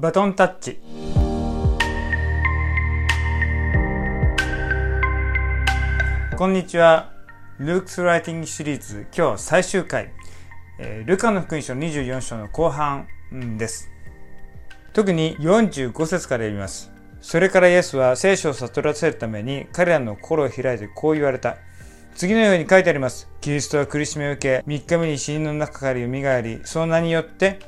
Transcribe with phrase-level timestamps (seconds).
[0.00, 0.78] バトンタッチ。
[6.38, 7.12] こんにちは。
[7.58, 10.10] ルークスライティングシリーズ今日最終回、
[10.78, 13.08] えー、ルカの福音書24章の後半
[13.58, 13.90] です。
[14.94, 16.90] 特に45節から読みます。
[17.20, 21.58] それからイエスは聖書を悟らせるために彼らの心を開いてこう言われた。
[22.14, 23.28] 次のように書いてあります。
[23.42, 26.06] キリストは苦しみを受け、3日目に死人の中から蘇
[26.40, 27.58] り、その名によって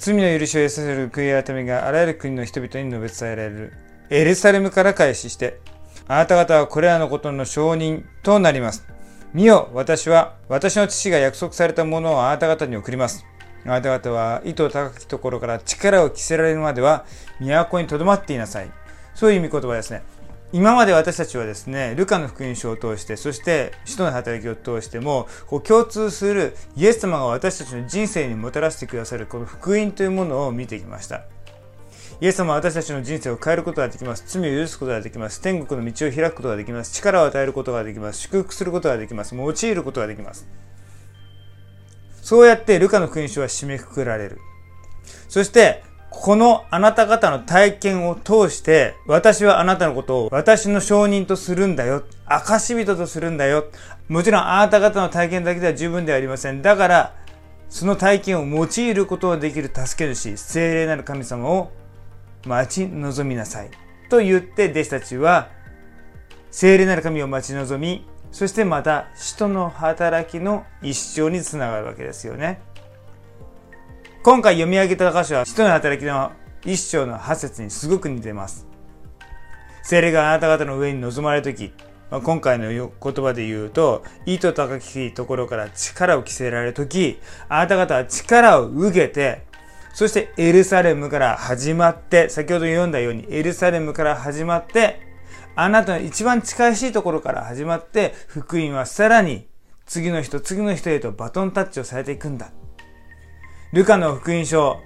[0.00, 3.72] 罪の許しを得させる悔い改めがあらゆる国の人々に述べ伝えられる。
[4.08, 5.60] エルサレムから開始して、
[6.08, 8.86] あなた方はこれらのことの証人となります。
[9.34, 13.26] 見よ、私は、私の父が約束されたものをあなた方に送ります。
[13.66, 17.04] あなた方は、意図高きところから力を着せられるまでは、
[17.38, 18.70] 都に留まっていなさい。
[19.14, 20.02] そういう意味言葉ですね。
[20.52, 31.22] 今まで私たちはですね、ルカの福音書を通して、そして使徒の働きを通しても、こう共通するイエス様が私たちの人生にもたらしてくださるこの福音というものを見てきました。
[32.20, 34.24] イエス様は私たちの人生を変えることができます。
[34.26, 35.40] 罪を許すことができます。
[35.40, 36.92] 天国の道を開くことができます。
[36.92, 38.20] 力を与えることができます。
[38.20, 39.36] 祝福することができます。
[39.36, 40.48] 用いることができます。
[42.20, 44.38] そうやってルカの福音書は締めくくられる。
[45.28, 45.82] そして、
[46.22, 52.04] このあなた方の体験を通して、私はあなたのことを私の証人とするんだよ。
[52.26, 53.64] 証人とするんだよ。
[54.06, 56.60] もちろんあなた方の体験だけでは十分ではありません。
[56.60, 57.14] だから、
[57.70, 61.70] その体験を用いることができる助け主、精霊なる神様を
[62.44, 63.70] 待ち望みなさい。
[64.10, 65.48] と言って弟子たちは、
[66.50, 72.60] 精霊なる神を待ち望み、そしてまた使徒の働きの一生につながるわけですよね。
[74.22, 76.32] 今回読み上げた箇所は、使徒の働きの
[76.62, 78.66] 一章の八節にすごく似てます。
[79.82, 81.72] 精霊があなた方の上に臨まれるとき、
[82.10, 89.40] まあ、今回の言葉で言うと、意図高きところから力を着せられるとき、あなた方は力を受けて、
[89.94, 95.00] そしてエルサレムから始まって、先ほど読んだようにエルサレムから始まって、
[95.56, 99.48] あなたの一番近しいところから始まって、福音はさらに
[99.86, 102.50] 次の人、次の人へとバトンタッチをされていくんだ。
[103.72, 104.82] ルカの福音書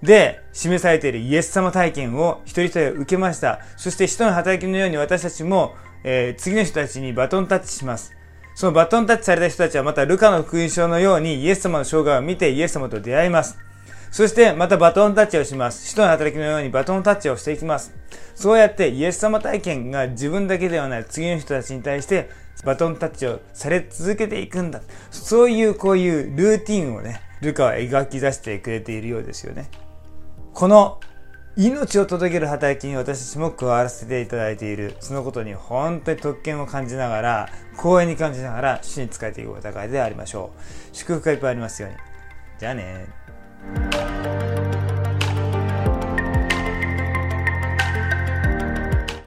[0.00, 3.60] で示されているイエス様体験を一人一人受けました。
[3.76, 8.14] そして人の働きのように私たちも、えー、次の人たちにバトンタッチします。
[8.54, 13.58] そのバトンタッチされた人たちはまたルカの福音書のようにイエス様の生涯を見てイエス様と出会います。
[14.10, 15.90] そしてまたバトンタッチをします。
[15.90, 17.94] 人の働きのようにバトンタッチをしていきます。
[18.34, 22.30] そうやってイエス様体験が自分だけではない次の人たちに対して
[22.64, 24.80] バトンタッチをされ続けていくんだ。
[25.10, 29.68] そういうこういうルーティンをね、ルカは描き出してくれているようですよね。
[30.54, 31.00] この
[31.56, 34.96] 命を届ける働きに私たちも加わらせていただいている。
[35.00, 40.96] そのことに本当に特権を感じながら、光栄に感じながら、主に仕えていくお互いでありましょう。
[40.96, 41.96] 祝福がいっぱいありますように。
[42.58, 43.06] じゃあね